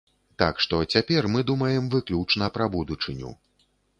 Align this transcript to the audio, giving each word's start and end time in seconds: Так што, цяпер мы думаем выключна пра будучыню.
Так 0.43 0.61
што, 0.63 0.79
цяпер 0.95 1.27
мы 1.33 1.43
думаем 1.51 1.91
выключна 1.97 2.49
пра 2.57 2.65
будучыню. 2.79 3.29